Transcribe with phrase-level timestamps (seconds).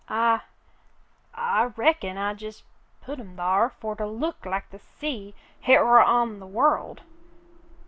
[0.09, 0.39] "I—
[1.35, 2.63] I reckon I jes'
[3.03, 7.01] put 'em thar fer to look like the sea hit war on the world.